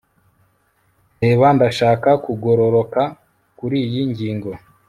[1.21, 3.01] reba, ndashaka kugororoka
[3.57, 4.49] kuriyi ngingo